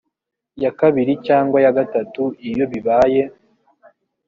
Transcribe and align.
ya 0.63 0.71
kabiri 0.79 1.13
cyangwa 1.27 1.57
ya 1.65 1.71
gatatu 1.77 2.23
iyo 2.49 2.65
bibaye 2.71 3.21